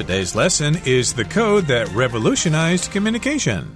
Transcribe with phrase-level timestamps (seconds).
[0.00, 3.70] Today's lesson is the code that revolutionized communication.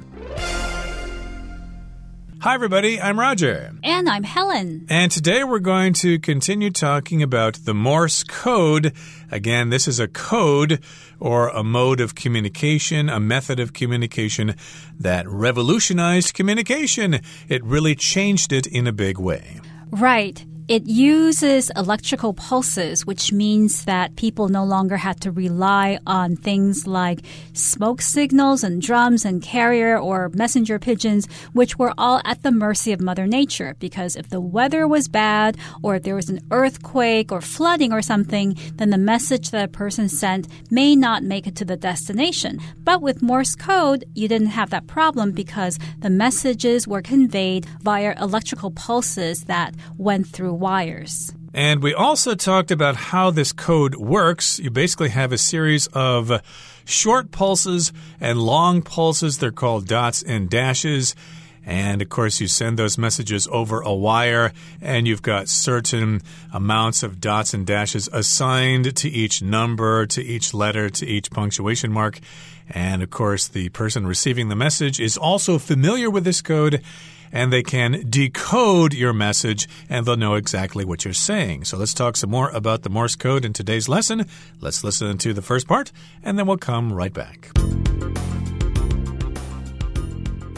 [2.41, 2.99] Hi, everybody.
[2.99, 3.73] I'm Roger.
[3.85, 4.87] And I'm Helen.
[4.89, 8.95] And today we're going to continue talking about the Morse code.
[9.31, 10.83] Again, this is a code
[11.21, 14.55] or a mode of communication, a method of communication
[14.99, 17.21] that revolutionized communication.
[17.51, 19.61] It really changed it in a big way.
[19.91, 20.43] Right.
[20.67, 26.87] It uses electrical pulses, which means that people no longer had to rely on things
[26.87, 27.21] like
[27.53, 32.93] smoke signals and drums and carrier or messenger pigeons, which were all at the mercy
[32.93, 33.77] of Mother Nature.
[33.79, 38.01] Because if the weather was bad or if there was an earthquake or flooding or
[38.01, 42.59] something, then the message that a person sent may not make it to the destination.
[42.79, 48.15] But with Morse code, you didn't have that problem because the messages were conveyed via
[48.19, 51.33] electrical pulses that went through wires.
[51.53, 54.59] And we also talked about how this code works.
[54.59, 56.43] You basically have a series of
[56.85, 59.39] short pulses and long pulses.
[59.39, 61.15] They're called dots and dashes.
[61.67, 66.21] And of course, you send those messages over a wire, and you've got certain
[66.53, 71.91] amounts of dots and dashes assigned to each number, to each letter, to each punctuation
[71.91, 72.21] mark.
[72.69, 76.83] And of course, the person receiving the message is also familiar with this code
[77.35, 81.65] and they can decode your message and they'll know exactly what you're saying.
[81.65, 84.25] So let's talk some more about the Morse code in today's lesson.
[84.61, 87.51] Let's listen to the first part and then we'll come right back.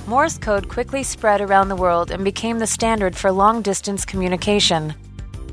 [0.06, 4.94] Morse code quickly spread around the world and became the standard for long distance communication.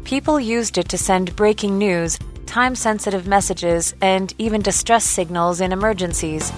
[0.03, 5.71] People used it to send breaking news, time sensitive messages, and even distress signals in
[5.71, 6.52] emergencies.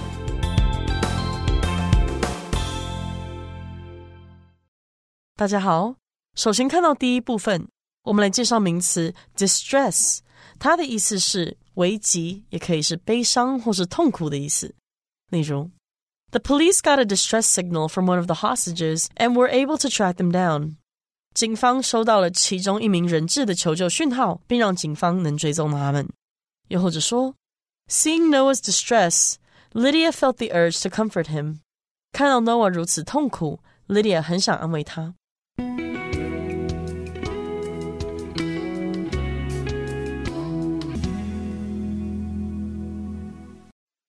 [5.36, 5.94] 大家好，
[6.34, 7.66] 首先看到第一部分，
[8.02, 10.18] 我们来介绍名词 distress，
[10.58, 14.74] 它的意思是危急，也可以是悲伤或是痛苦的意思。
[15.30, 15.70] 例如，
[16.30, 20.16] The police got a distress signal from one of the hostages and were able to track
[20.16, 20.76] them down。
[21.32, 26.06] 警方收到了其中一名人质的求救讯号，并让警方能追踪他们。
[26.68, 27.34] 又或者说，
[27.88, 31.60] Seeing Noah's distress，Lydia felt the urge to comfort him。
[32.12, 35.14] 看到 Noah 如此痛苦，Lydia 很想安慰他。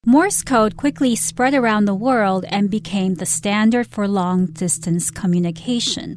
[0.09, 6.17] Morse code quickly spread around the world and became the standard for long distance communication.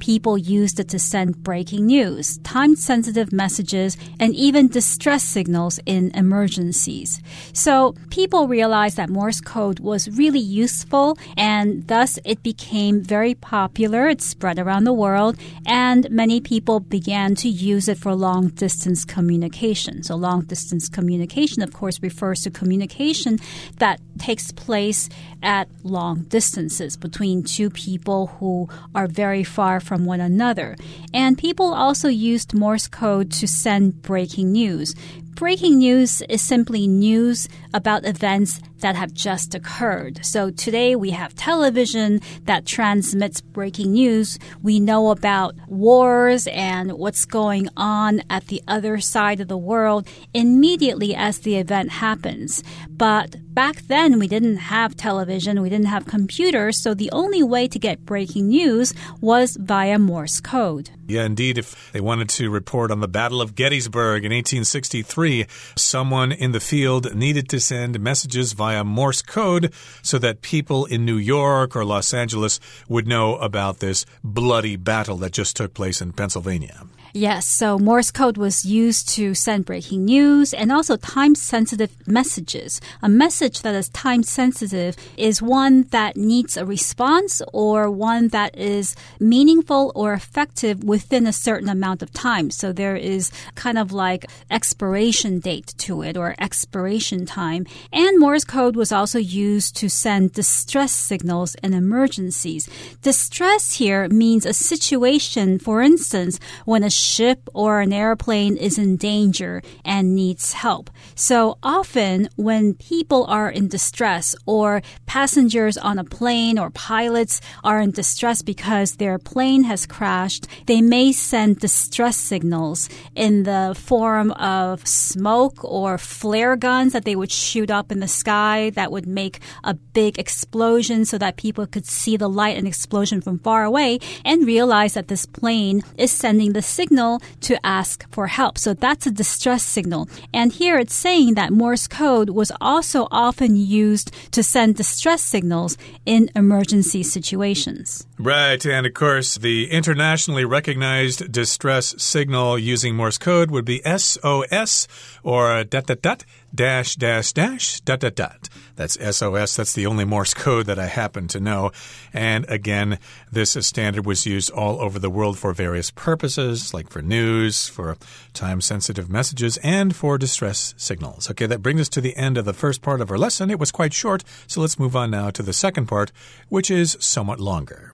[0.00, 6.10] People used it to send breaking news, time sensitive messages, and even distress signals in
[6.14, 7.20] emergencies.
[7.52, 14.08] So people realized that Morse code was really useful and thus it became very popular.
[14.08, 19.04] It spread around the world and many people began to use it for long distance
[19.04, 20.02] communication.
[20.02, 23.38] So long distance communication, of course, refers to communication
[23.78, 25.08] that takes place
[25.42, 30.76] at long distances between two people who are very far from one another.
[31.12, 34.94] And people also used Morse code to send breaking news.
[35.34, 40.24] Breaking news is simply news about events that have just occurred.
[40.24, 44.38] So today we have television that transmits breaking news.
[44.62, 50.08] We know about wars and what's going on at the other side of the world
[50.34, 52.62] immediately as the event happens.
[52.88, 57.68] But back then we didn't have television, we didn't have computers, so the only way
[57.68, 60.90] to get breaking news was via Morse code.
[61.10, 61.58] Yeah, indeed.
[61.58, 66.60] If they wanted to report on the Battle of Gettysburg in 1863, someone in the
[66.60, 71.84] field needed to send messages via Morse code so that people in New York or
[71.84, 76.86] Los Angeles would know about this bloody battle that just took place in Pennsylvania.
[77.12, 82.80] Yes, so Morse code was used to send breaking news and also time sensitive messages.
[83.02, 88.56] A message that is time sensitive is one that needs a response or one that
[88.56, 92.48] is meaningful or effective within a certain amount of time.
[92.50, 97.66] So there is kind of like expiration date to it or expiration time.
[97.92, 102.68] And Morse code was also used to send distress signals in emergencies.
[103.02, 108.96] Distress here means a situation, for instance, when a ship or an airplane is in
[108.96, 110.90] danger and needs help.
[111.14, 117.80] So often when people are in distress or passengers on a plane or pilots are
[117.80, 124.30] in distress because their plane has crashed, they may send distress signals in the form
[124.32, 129.06] of smoke or flare guns that they would shoot up in the sky that would
[129.06, 133.64] make a big explosion so that people could see the light and explosion from far
[133.64, 138.58] away and realize that this plane is sending the signal signal to ask for help.
[138.58, 140.08] So that's a distress signal.
[140.34, 145.78] And here it's saying that Morse code was also often used to send distress signals
[146.04, 148.06] in emergency situations.
[148.22, 154.86] Right, and of course, the internationally recognized distress signal using Morse code would be SOS
[155.22, 156.24] or dot dot dot
[156.54, 158.50] dash dash dash dot dot dot.
[158.76, 159.56] That's SOS.
[159.56, 161.72] That's the only Morse code that I happen to know.
[162.12, 162.98] And again,
[163.32, 167.96] this standard was used all over the world for various purposes, like for news, for
[168.34, 171.30] time sensitive messages, and for distress signals.
[171.30, 173.50] Okay, that brings us to the end of the first part of our lesson.
[173.50, 176.12] It was quite short, so let's move on now to the second part,
[176.50, 177.89] which is somewhat longer.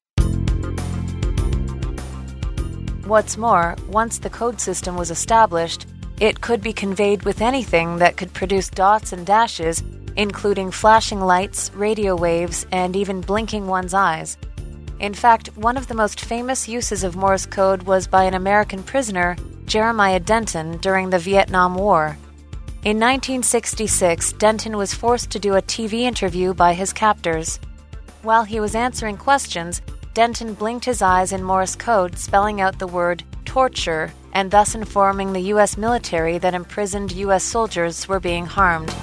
[3.07, 5.87] What's more, once the code system was established,
[6.19, 9.83] it could be conveyed with anything that could produce dots and dashes,
[10.17, 14.37] including flashing lights, radio waves, and even blinking one's eyes.
[14.99, 18.83] In fact, one of the most famous uses of Morse code was by an American
[18.83, 19.37] prisoner,
[19.67, 22.17] Jeremiah Denton, during the Vietnam War.
[22.83, 27.61] In 1966, Denton was forced to do a TV interview by his captors.
[28.23, 29.83] While he was answering questions,
[30.16, 35.34] Denton blinked his eyes in Morse code, spelling out the word torture and thus informing
[35.34, 35.78] the U.S.
[35.78, 37.44] military that imprisoned U.S.
[37.44, 38.94] soldiers were being harmed.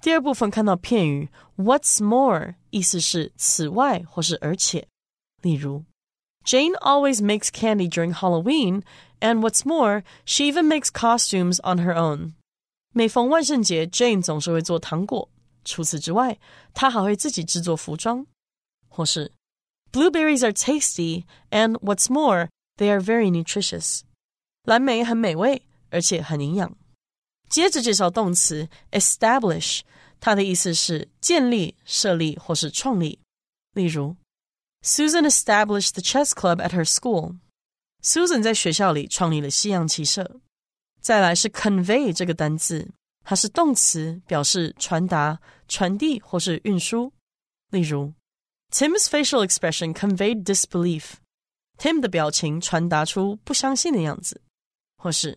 [0.00, 4.88] 第二部分看到片语 "What's more"，意思是此外或是而且。
[5.42, 5.84] 例如，
[6.44, 8.82] Jane always makes candy during Halloween,
[9.20, 12.32] and what's more, she even makes costumes on her own.
[12.96, 15.28] 每逢万圣节，Jane 总是会做糖果。
[15.64, 16.38] 除此之外，
[16.74, 18.26] 她还会自己制作服装。
[18.88, 19.32] 或是
[19.90, 24.00] Blueberries are tasty, and what's more, they are very nutritious.
[24.64, 26.76] 蓝莓很美味，而且很营养。
[27.48, 29.80] 接着介绍动词 establish，
[30.20, 33.18] 它的意思是建立、设立或是创立。
[33.72, 34.16] 例如，
[34.82, 37.38] Susan established the chess club at her school.
[38.02, 40.40] Susan 在学校里创立了西洋棋社。
[41.06, 42.90] 再来是 convey 这个单字，
[43.24, 47.12] 它是动词，表示传达、传递或是运输。
[47.70, 48.12] 例如
[48.70, 51.14] Tim's facial expression conveyed disbelief.
[51.78, 54.40] Tim 的表情传达出不相信的样子。
[54.96, 55.36] 或是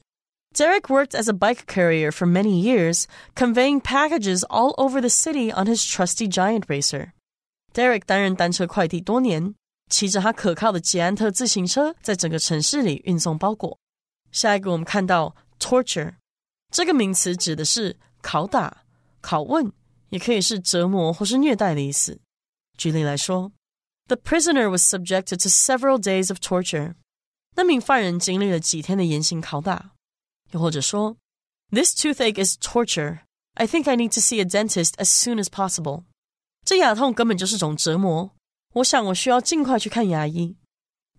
[0.53, 3.05] Derek worked as a bike carrier for many years,
[3.35, 7.13] conveying packages all over the city on his trusty giant racer.
[7.73, 9.55] Derek 担任单车快递多年，
[9.89, 13.77] 骑着他可靠的捷安特自行车，在整个城市里运送包裹。
[14.31, 16.15] 下一个，我们看到 torture
[16.71, 18.83] 这个名词指的是拷打、
[19.21, 19.71] 拷问，
[20.09, 22.19] 也可以是折磨或是虐待的意思。
[22.77, 23.51] 举例来说，
[24.07, 26.95] The prisoner was subjected to several days of torture。
[27.55, 29.91] 那名犯人经历了几天的严刑拷打。
[30.51, 31.17] 又或者说，
[31.71, 33.21] This toothache is torture.
[33.53, 36.03] I think I need to see a dentist as soon as possible。
[36.65, 38.31] 这牙痛根本就是种折磨，
[38.73, 40.57] 我想我需要尽快去看牙医。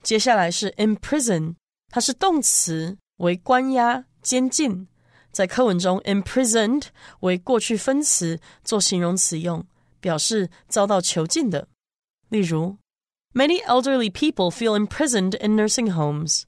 [0.02, 1.54] 接下来是 imprison，
[1.88, 4.87] 它是动词，为关押、 监禁。
[5.31, 6.85] 在课文中，imprisoned
[7.21, 9.65] 为过去分词，做形容词用。
[10.01, 11.67] 表示遭到囚禁的。
[12.27, 12.77] 例如
[13.33, 16.41] ，Many elderly people feel imprisoned in nursing homes。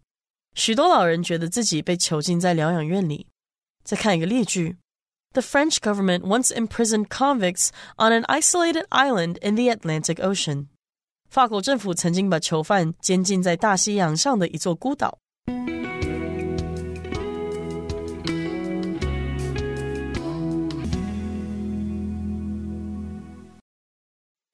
[0.55, 3.27] 许多老人觉得自己被囚禁在疗养院里。
[3.83, 4.77] 再看一个例句
[5.33, 10.67] ：The French government once imprisoned convicts on an isolated island in the Atlantic Ocean。
[11.29, 15.19] 法国政府曾经把囚犯监禁在大西洋上的一座孤岛。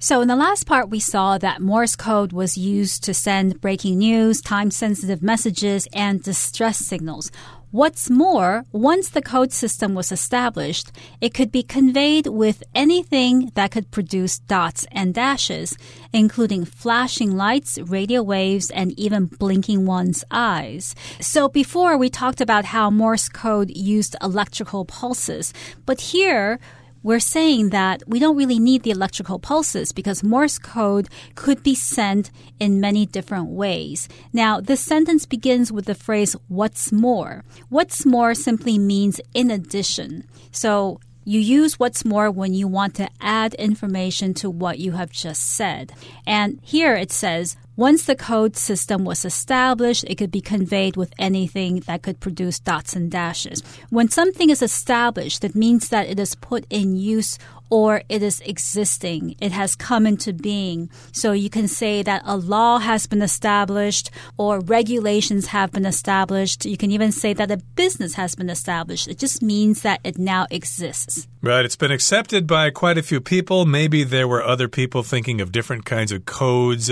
[0.02, 3.98] So, in the last part, we saw that Morse code was used to send breaking
[3.98, 7.34] news, time sensitive messages, and distress signals.
[7.72, 13.72] What's more, once the code system was established, it could be conveyed with anything that
[13.72, 15.78] could produce dots and dashes,
[16.14, 20.96] including flashing lights, radio waves, and even blinking one's eyes.
[21.20, 25.54] So before we talked about how Morse code used electrical pulses,
[25.86, 26.58] but here
[27.02, 31.76] we're saying that we don't really need the electrical pulses because Morse code could be
[31.76, 34.10] sent in many different ways.
[34.34, 37.44] Now, this sentence begins with the phrase, what's more?
[37.70, 40.26] What's more simply means in addition.
[40.52, 45.12] So, you use what's more when you want to add information to what you have
[45.12, 45.92] just said.
[46.26, 51.14] And here it says, once the code system was established, it could be conveyed with
[51.18, 53.64] anything that could produce dots and dashes.
[53.90, 58.42] When something is established, it means that it is put in use or it is
[58.42, 59.36] existing.
[59.40, 60.90] It has come into being.
[61.14, 66.66] So you can say that a law has been established or regulations have been established.
[66.66, 69.08] You can even say that a business has been established.
[69.08, 71.30] It just means that it now exists.
[71.42, 71.64] Right.
[71.64, 73.66] It's been accepted by quite a few people.
[73.66, 76.92] Maybe there were other people thinking of different kinds of codes,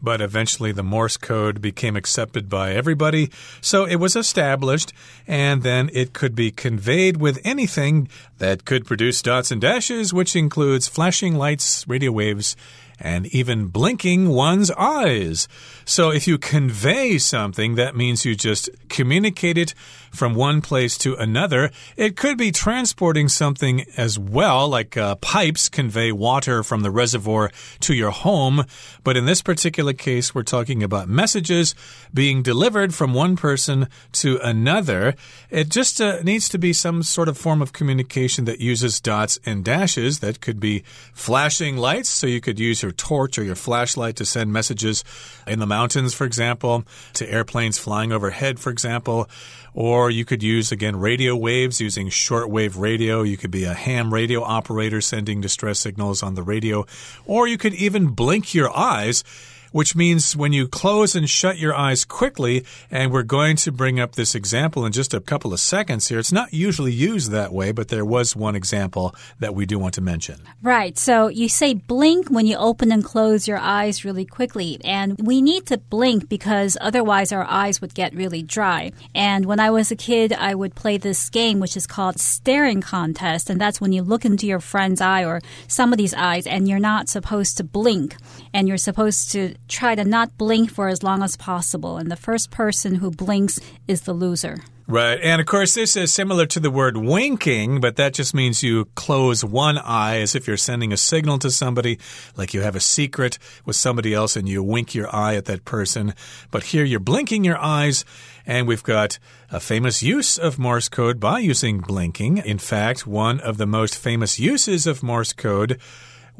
[0.00, 3.30] but eventually the Morse code became accepted by everybody.
[3.60, 4.94] So it was established,
[5.26, 8.08] and then it could be conveyed with anything
[8.38, 12.56] that could produce dots and dashes, which includes flashing lights, radio waves,
[12.98, 15.48] and even blinking one's eyes.
[15.84, 19.74] So if you convey something, that means you just communicate it
[20.12, 21.70] from one place to another.
[21.96, 27.50] It could be transporting something as well, like uh, pipes convey water from the reservoir
[27.80, 28.64] to your home.
[29.02, 31.74] But in this particular case, we're talking about messages
[32.12, 35.14] being delivered from one person to another.
[35.50, 39.38] It just uh, needs to be some sort of form of communication that uses dots
[39.44, 40.20] and dashes.
[40.20, 44.24] That could be flashing lights, so you could use your torch or your flashlight to
[44.24, 45.04] send messages
[45.46, 49.28] in the mountains, for example, to airplanes flying overhead, for example.
[49.74, 53.22] Or you could use, again, radio waves using shortwave radio.
[53.22, 56.86] You could be a ham radio operator sending distress signals on the radio.
[57.26, 59.24] Or you could even blink your eyes
[59.72, 63.98] which means when you close and shut your eyes quickly, and we're going to bring
[63.98, 66.18] up this example in just a couple of seconds here.
[66.18, 69.94] It's not usually used that way, but there was one example that we do want
[69.94, 70.40] to mention.
[70.62, 70.96] Right.
[70.98, 74.78] So you say blink when you open and close your eyes really quickly.
[74.84, 78.92] And we need to blink because otherwise our eyes would get really dry.
[79.14, 82.80] And when I was a kid, I would play this game, which is called staring
[82.80, 83.50] contest.
[83.50, 87.08] And that's when you look into your friend's eye or somebody's eyes and you're not
[87.08, 88.16] supposed to blink.
[88.54, 91.96] And you're supposed to try to not blink for as long as possible.
[91.96, 94.62] And the first person who blinks is the loser.
[94.88, 95.18] Right.
[95.22, 98.86] And of course, this is similar to the word winking, but that just means you
[98.94, 101.98] close one eye as if you're sending a signal to somebody,
[102.36, 105.64] like you have a secret with somebody else and you wink your eye at that
[105.64, 106.14] person.
[106.50, 108.04] But here you're blinking your eyes,
[108.44, 109.18] and we've got
[109.50, 112.38] a famous use of Morse code by using blinking.
[112.38, 115.80] In fact, one of the most famous uses of Morse code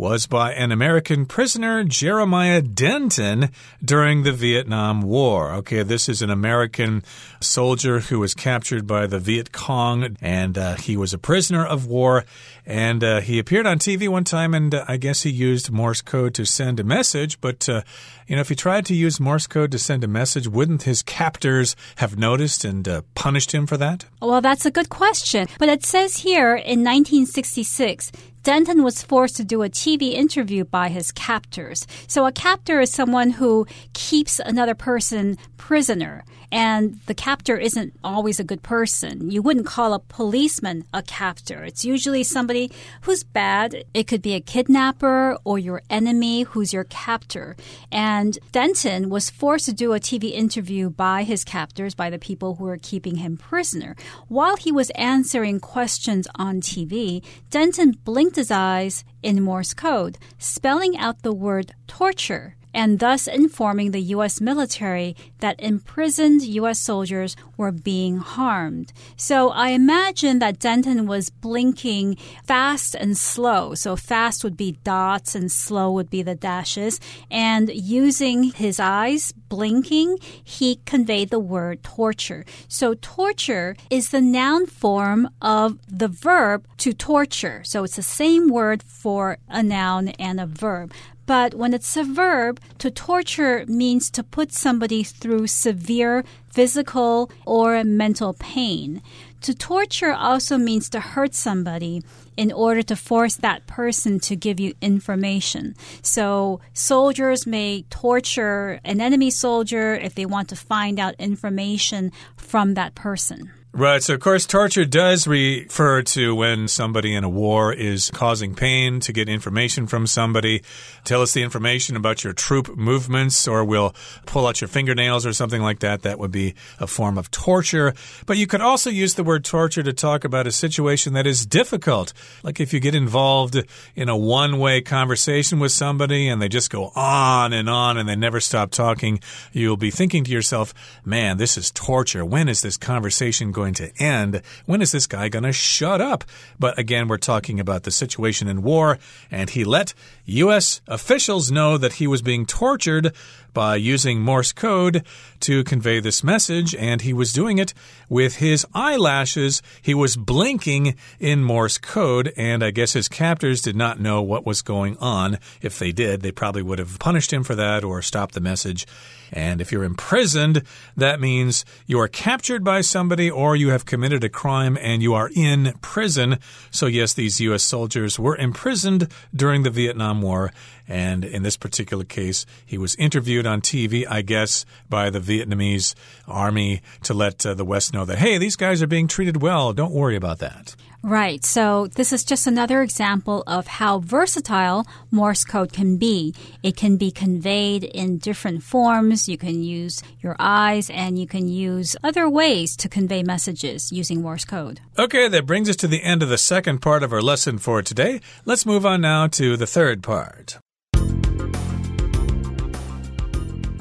[0.03, 3.51] was by an American prisoner, Jeremiah Denton,
[3.85, 5.53] during the Vietnam War.
[5.53, 7.05] Okay, this is an American
[7.39, 11.87] soldier who was captured by the Viet Cong, and uh, he was a prisoner of
[11.87, 12.25] war.
[12.67, 16.01] And uh, he appeared on TV one time, and uh, I guess he used Morse
[16.01, 17.41] code to send a message.
[17.41, 17.83] But, uh,
[18.27, 21.03] you know, if he tried to use Morse code to send a message, wouldn't his
[21.03, 24.07] captors have noticed and uh, punished him for that?
[24.21, 25.49] Well, that's a good question.
[25.59, 30.89] But it says here in 1966, Denton was forced to do a TV interview by
[30.89, 31.87] his captors.
[32.09, 36.25] So a captor is someone who keeps another person prisoner.
[36.51, 39.31] And the captor isn't always a good person.
[39.31, 41.65] You wouldn't call a policeman a captor.
[41.65, 42.71] It's usually somebody
[43.03, 43.85] who's bad.
[43.95, 47.57] It could be a kidnapper or your enemy who's your captor.
[47.91, 52.57] And Denton was forced to do a TV interview by his captors, by the people
[52.57, 53.97] who were keeping him prisoner.
[54.29, 60.97] While he was answering questions on TV, Denton blinked his eyes in Morse code, spelling
[60.97, 64.41] out the word torture and thus informing the U.S.
[64.41, 66.79] military that imprisoned U.S.
[66.79, 68.93] soldiers were being harmed.
[69.17, 73.75] So I imagine that Denton was blinking fast and slow.
[73.75, 77.01] So fast would be dots and slow would be the dashes.
[77.31, 82.45] And using his eyes, blinking, he conveyed the word torture.
[82.69, 87.63] So torture is the noun form of the verb to torture.
[87.65, 90.93] So it's the same word for a noun and a verb.
[91.33, 97.83] But when it's a verb, to torture means to put somebody through severe physical or
[97.85, 99.01] mental pain.
[99.41, 102.03] To torture also means to hurt somebody
[102.37, 105.75] in order to force that person to give you information.
[106.03, 112.75] So soldiers may torture an enemy soldier if they want to find out information from
[112.75, 113.51] that person.
[113.75, 114.03] Right.
[114.03, 119.01] So, of course, torture does refer to when somebody in a war is causing pain
[119.01, 120.63] to get information from somebody.
[121.05, 123.95] Tell us the information about your troop movements, or we'll
[124.27, 126.03] pull out your fingernails or something like that.
[126.03, 127.95] That would be a form of torture.
[128.27, 131.47] But you could also use the word torture to talk about a situation that is
[131.47, 132.13] difficult.
[132.43, 133.63] Like if you get involved
[133.95, 138.09] in a one way conversation with somebody and they just go on and on and
[138.09, 139.21] they never stop talking,
[139.53, 140.75] you'll be thinking to yourself,
[141.05, 142.25] man, this is torture.
[142.25, 144.43] When is this conversation going to end?
[144.67, 146.25] When is this guy going to shut up?
[146.59, 148.99] But again, we're talking about the situation in war,
[149.31, 150.81] and he let U.S.
[150.87, 153.15] officials know that he was being tortured
[153.53, 155.05] by using Morse code
[155.41, 157.75] to convey this message, and he was doing it
[158.09, 159.63] with his eyelashes.
[159.81, 164.47] He was blinking in Morse code, and I guess his captors did not know what
[164.47, 165.39] was going on.
[165.61, 168.87] If they did, they probably would have punished him for that or stopped the message.
[169.33, 170.63] And if you're imprisoned,
[170.97, 175.15] that means you are captured by somebody or you have committed a crime and you
[175.15, 176.39] are in prison.
[176.71, 177.63] So, yes, these U.S.
[177.63, 180.53] soldiers were imprisoned during the Vietnam War.
[180.93, 185.95] And in this particular case, he was interviewed on TV, I guess, by the Vietnamese
[186.29, 189.73] army to let uh, the West know that, hey, these guys are being treated well.
[189.73, 190.77] Don't worry about that.
[191.03, 191.43] Right.
[191.47, 196.35] So this is just another example of how versatile Morse code can be.
[196.63, 199.31] It can be conveyed in different forms.
[199.31, 204.21] You can use your eyes and you can use other ways to convey messages using
[204.21, 204.81] Morse code.
[204.99, 207.81] Okay, that brings us to the end of the second part of our lesson for
[207.81, 208.21] today.
[208.45, 210.59] Let's move on now to the third part.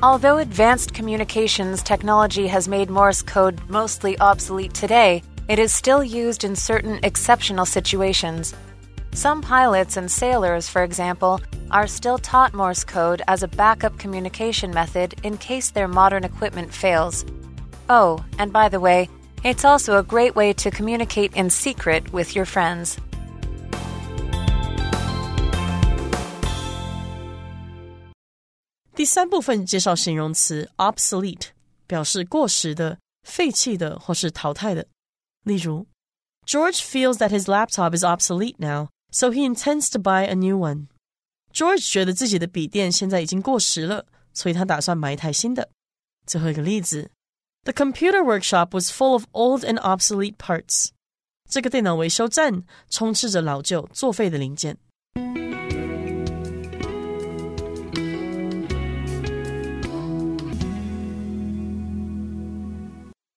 [0.03, 6.43] Although advanced communications technology has made Morse code mostly obsolete today, it is still used
[6.43, 8.55] in certain exceptional situations.
[9.13, 11.39] Some pilots and sailors, for example,
[11.70, 16.74] are still taught Morse code as a backup communication method in case their modern equipment
[16.74, 17.24] fails.
[17.88, 19.08] Oh, and by the way,
[19.43, 22.98] it's also a great way to communicate in secret with your friends.
[28.95, 31.49] 第三部分介绍形容词 obsolete，
[31.87, 34.87] 表示过时的、废弃的或是淘汰的。
[35.45, 35.87] 例如，
[36.47, 40.87] George feels that his laptop is obsolete now, so he intends to buy a new one.
[41.52, 45.71] George 觉得自己的笔电现在已经过时了，所以他打算买一台新的。
[46.26, 47.11] 最后一个例子，
[47.64, 50.88] The computer workshop was full of old and obsolete parts.
[51.49, 54.76] 这个电脑维修站充斥着老旧、作废的零件。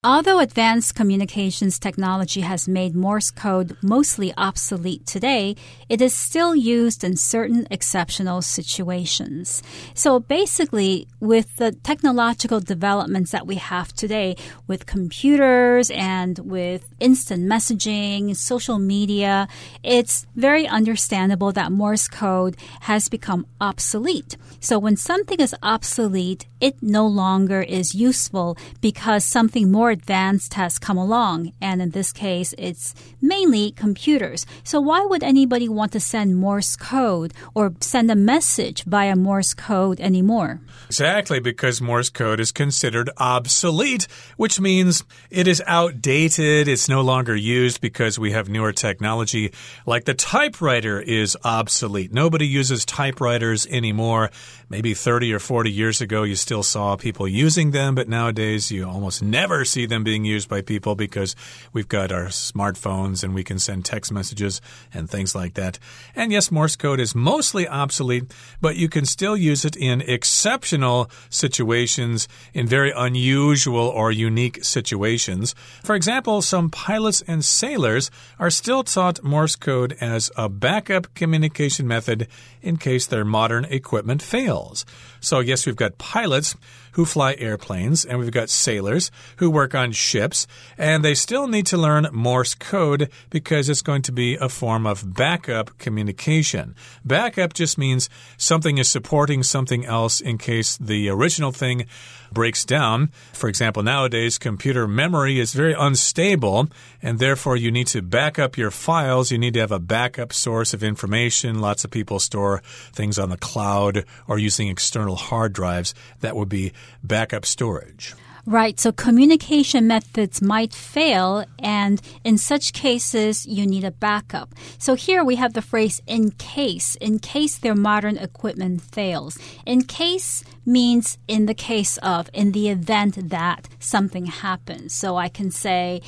[0.06, 5.56] Although advanced communications technology has made Morse code mostly obsolete today,
[5.88, 9.62] it is still used in certain exceptional situations.
[9.94, 17.44] So basically, with the technological developments that we have today, with computers and with instant
[17.50, 19.48] messaging, social media,
[19.82, 24.36] it's very understandable that Morse code has become obsolete.
[24.60, 30.78] So when something is obsolete, it no longer is useful because something more advanced has
[30.78, 31.52] come along.
[31.60, 34.46] And in this case, it's mainly computers.
[34.62, 39.52] So why would anybody want to send Morse code or send a message via Morse
[39.52, 40.60] code anymore?
[40.86, 44.08] Exactly, because Morse code is considered obsolete,
[44.38, 46.66] which means it is outdated.
[46.66, 49.52] It's no longer used because we have newer technology.
[49.84, 52.14] Like the typewriter is obsolete.
[52.14, 54.30] Nobody uses typewriters anymore.
[54.70, 58.86] Maybe 30 or 40 years ago, you still saw people using them, but nowadays you
[58.86, 61.34] almost never see them being used by people because
[61.72, 64.60] we've got our smartphones and we can send text messages
[64.92, 65.78] and things like that.
[66.14, 71.10] And yes, Morse code is mostly obsolete, but you can still use it in exceptional
[71.30, 75.54] situations, in very unusual or unique situations.
[75.82, 81.88] For example, some pilots and sailors are still taught Morse code as a backup communication
[81.88, 82.28] method
[82.60, 84.84] in case their modern equipment fails.
[85.20, 86.43] So, yes, we've got pilots
[86.92, 90.46] who fly airplanes, and we've got sailors who work on ships,
[90.78, 94.86] and they still need to learn Morse code because it's going to be a form
[94.86, 96.74] of backup communication.
[97.04, 101.86] Backup just means something is supporting something else in case the original thing
[102.32, 103.10] breaks down.
[103.32, 106.68] For example, nowadays, computer memory is very unstable,
[107.00, 109.30] and therefore you need to back up your files.
[109.30, 111.60] You need to have a backup source of information.
[111.60, 112.60] Lots of people store
[112.92, 115.94] things on the cloud or using external hard drives.
[116.24, 118.14] That would be backup storage.
[118.46, 118.78] Right.
[118.80, 124.54] So communication methods might fail, and in such cases, you need a backup.
[124.78, 129.38] So here we have the phrase in case, in case their modern equipment fails.
[129.64, 134.94] In case means in the case of, in the event that something happens.
[134.94, 136.00] So I can say,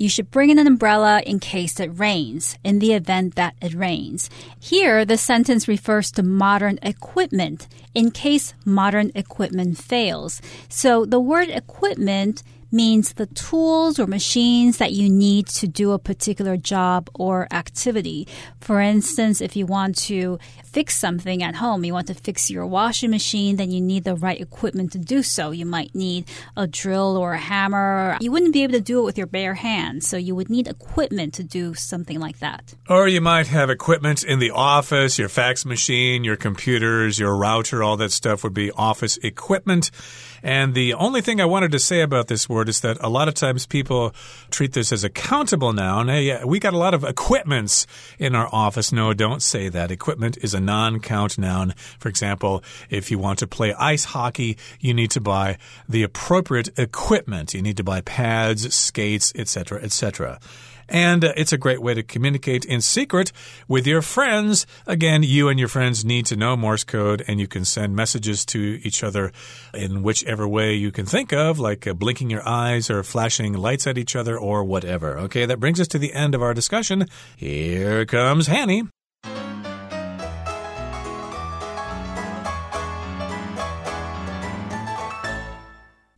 [0.00, 3.74] you should bring in an umbrella in case it rains, in the event that it
[3.74, 4.30] rains.
[4.58, 10.40] Here, the sentence refers to modern equipment, in case modern equipment fails.
[10.70, 15.98] So the word equipment means the tools or machines that you need to do a
[15.98, 18.26] particular job or activity.
[18.60, 22.66] For instance, if you want to fix something at home, you want to fix your
[22.66, 25.50] washing machine, then you need the right equipment to do so.
[25.50, 28.16] You might need a drill or a hammer.
[28.20, 30.68] You wouldn't be able to do it with your bare hands, so you would need
[30.68, 32.74] equipment to do something like that.
[32.88, 37.82] Or you might have equipment in the office, your fax machine, your computers, your router,
[37.82, 39.90] all that stuff would be office equipment.
[40.42, 43.28] And the only thing I wanted to say about this word is that a lot
[43.28, 44.14] of times people
[44.50, 46.08] treat this as a countable noun.
[46.08, 47.86] Hey, we got a lot of equipments
[48.18, 48.92] in our office.
[48.92, 49.90] No, don't say that.
[49.90, 51.74] Equipment is a non count noun.
[51.98, 56.78] For example, if you want to play ice hockey, you need to buy the appropriate
[56.78, 57.54] equipment.
[57.54, 60.40] You need to buy pads, skates, etc., etc.
[60.90, 63.32] And uh, it's a great way to communicate in secret
[63.68, 64.66] with your friends.
[64.86, 68.44] Again, you and your friends need to know Morse code, and you can send messages
[68.46, 69.32] to each other
[69.72, 73.86] in whichever way you can think of, like uh, blinking your eyes or flashing lights
[73.86, 75.16] at each other or whatever.
[75.18, 77.06] Okay, that brings us to the end of our discussion.
[77.36, 78.84] Here comes Hanny.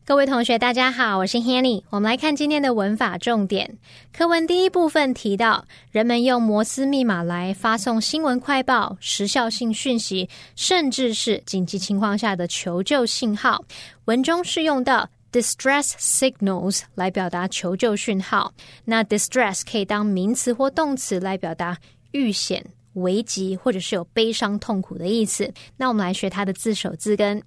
[0.05, 1.81] 各位同学，大家好，我是 Hanny。
[1.89, 3.77] 我们来看今天的文法重点。
[4.11, 13.63] 课文第一部分提到，人们用摩斯密码来发送新闻快报、时效性讯息，甚至是紧急情况下的求救信号。
[14.03, 18.51] 文中是用到 distress signals 来表达求救讯号。
[18.83, 21.77] 那 distress 可以当名词或动词来表达
[22.11, 22.65] 遇险。
[22.93, 25.53] 危急或者是有悲伤、痛苦的意思。
[25.77, 27.41] 那我们来学它的字首字根。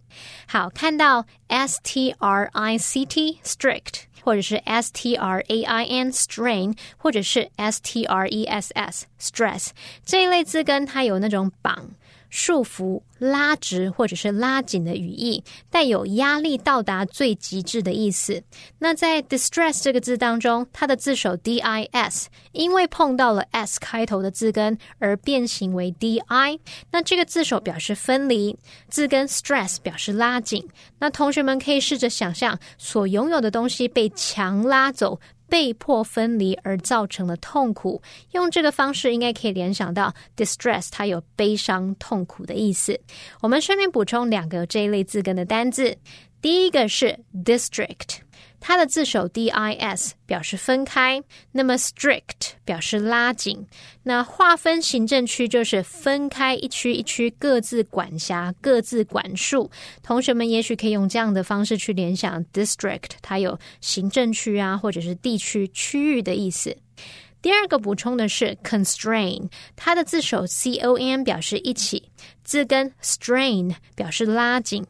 [0.47, 7.51] 好，看到 s t r i c t strict，或者是 s t r a i n strain，或者是
[7.57, 9.69] s t r e s s stress
[10.05, 11.91] 这一类字根，它有那种绑。
[12.31, 18.43] 束缚、拉直或者是拉紧的语义，带有压力到达最极致的意思。
[18.79, 26.59] 那在 distress 这个字当中，它的字首 d i s 因为碰到了 s 开头的字根而变形为 d i。
[26.91, 28.57] 那这个字首表示分离，
[28.89, 30.67] 字根 stress 表示拉紧。
[30.99, 35.19] 那同学们可以试着想象，所拥有的东西被强拉走。
[35.49, 42.99] 被迫分离而造成的痛苦，用这个方式应该可以联想到 distress，它有悲伤、痛苦的意思。
[43.41, 45.97] 我们顺便补充两个这一类字根的单字，
[46.43, 48.26] 第一个是 district。
[48.69, 53.65] 它的字首 d i s 表示分开，那么 strict 表示拉紧。
[54.03, 59.71] 那划分行政区就是分开一区一区，各自管辖、各自管束。
[60.03, 66.77] 同学们也许可以用这样的方式去联想 district，它有行政区啊，或者是地区、区域的意思。
[67.41, 72.11] 第二个补充的是 constrain，它的字首 c o n 表示一起，
[72.43, 74.85] 字根 strain 表示拉紧。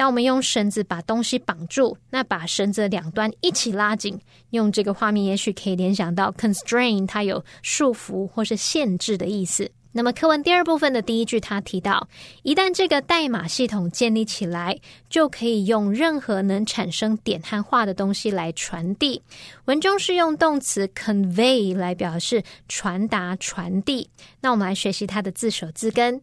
[0.00, 9.70] 当我们用绳子把东西绑住，那把绳子两端一起拉紧，用这个画面，也许可以联想到 constrain，它有束缚或是限制的意思。
[9.92, 12.08] 那么课文第二部分的第一句，它提到，
[12.44, 19.20] 一旦这个代码系统建立起来，就可以用任何能产生点和画的东西来传递。
[19.66, 24.08] 文中是用动词 convey 来表示传达、传递。
[24.40, 26.22] 那我们来学习它的字首字根。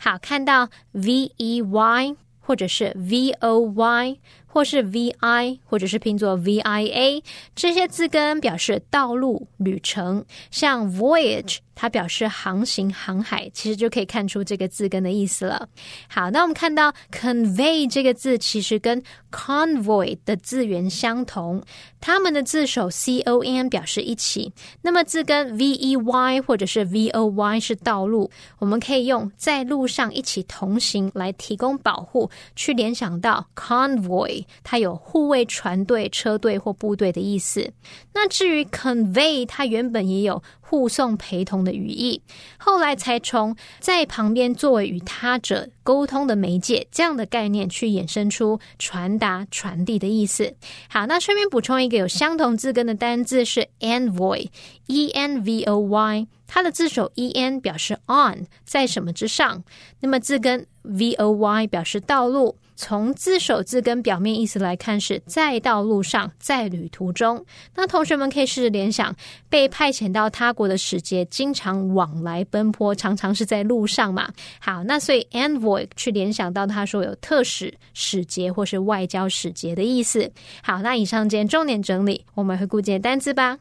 [0.00, 2.16] 好，看到 v e y。
[2.42, 7.22] 或者是 v o y，或是 v i，或者是拼作 v i a，
[7.54, 10.26] 这些字根表示道路、旅程。
[10.50, 15.68] 像 voyage，它表示航行、航海，其实就可以看出这个字根的意思了。
[16.08, 21.62] 好，那我们看到 convey 这个字，其实跟 convoy 的字源相同，
[22.00, 24.52] 它们的字首 c o n 表示一起。
[24.82, 37.72] 那么字根 v e y 或者是 v o y 是道路，我们可以用在路上一起同行来提供保护，去联想到 convoy，它有护卫船队、车队或部队的意思。
[38.12, 40.42] 那至于 convey，它原本也有。
[40.72, 42.22] 护送陪同的语义，
[42.56, 50.54] 后来才从在旁边作为与他者沟通的媒介这样的概念去衍生出传达、传递的意思。
[50.88, 59.62] 好，那顺便补充一个有相同字根的单字是 envoy，e n v o y，它的字首 e n 表示 on，在什么之上，
[60.00, 62.56] 那么字根 v o y 表示道路。
[62.74, 67.44] 从字首字根表面意思来看，是在道路上，在旅途中。
[67.74, 69.14] 那同学们可以试着联想，
[69.48, 74.32] 被派遣到他国的使节，经常往来奔波，常常是在路上嘛。
[74.58, 80.30] 好，那所以 envoy 去联想到他说有特使、使节或是外交使节的意思。
[80.62, 83.58] 好，那以上今天重点整理，我们回顾这些单字吧。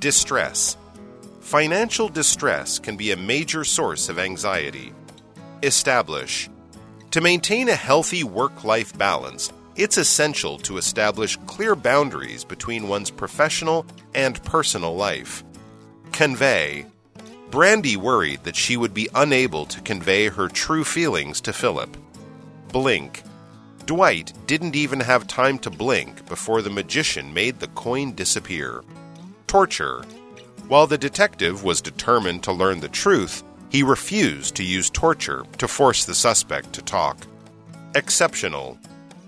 [0.00, 0.74] Distress.
[1.42, 4.92] Financial distress can be a major source of anxiety.
[5.62, 6.48] Establish.
[7.12, 13.10] To maintain a healthy work life balance, it's essential to establish clear boundaries between one's
[13.10, 15.44] professional and personal life.
[16.12, 16.86] Convey.
[17.50, 21.96] Brandy worried that she would be unable to convey her true feelings to Philip.
[22.72, 23.22] Blink.
[23.86, 28.82] Dwight didn't even have time to blink before the magician made the coin disappear.
[29.46, 30.04] Torture.
[30.68, 35.68] While the detective was determined to learn the truth, he refused to use torture to
[35.68, 37.18] force the suspect to talk.
[37.94, 38.78] Exceptional.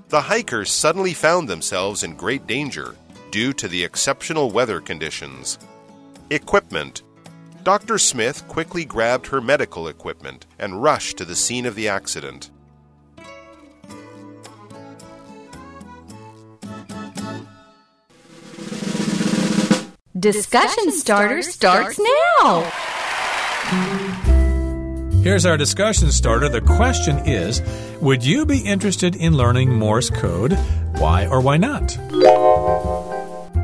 [0.08, 2.94] The hikers suddenly found themselves in great danger
[3.30, 5.58] due to the exceptional weather conditions.
[6.30, 7.02] Equipment.
[7.64, 7.98] Dr.
[7.98, 12.50] Smith quickly grabbed her medical equipment and rushed to the scene of the accident.
[20.18, 22.00] Discussion starter starts
[22.40, 22.72] now.
[25.28, 26.48] Here's our discussion starter.
[26.48, 27.60] The question is
[28.00, 30.54] Would you be interested in learning Morse code?
[30.96, 31.98] Why or why not?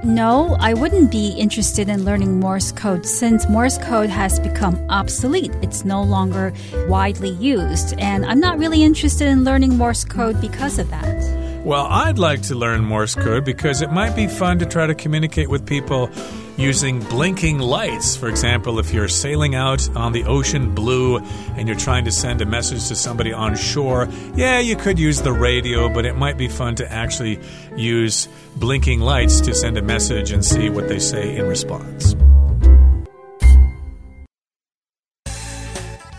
[0.04, 5.52] No, I wouldn't be interested in learning Morse code since Morse code has become obsolete.
[5.62, 6.52] It's no longer
[6.86, 11.64] widely used, and I'm not really interested in learning Morse code because of that.
[11.64, 14.94] Well, I'd like to learn Morse code because it might be fun to try to
[14.94, 16.10] communicate with people
[16.56, 18.16] using blinking lights.
[18.16, 21.18] For example, if you're sailing out on the ocean blue
[21.56, 25.22] and you're trying to send a message to somebody on shore, yeah, you could use
[25.22, 27.40] the radio, but it might be fun to actually
[27.76, 32.14] use blinking lights to send a message and see what they say in response.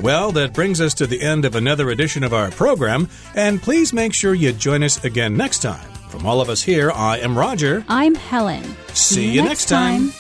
[0.02, 3.92] Well, that brings us to the end of another edition of our program, and please
[3.92, 5.90] make sure you join us again next time.
[6.10, 7.84] From all of us here, I am Roger.
[7.90, 8.64] I'm Helen.
[8.94, 10.12] See, you next time.